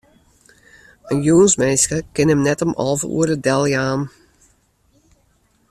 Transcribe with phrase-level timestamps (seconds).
[1.11, 4.01] In jûnsminske kin him net om alve oere deljaan.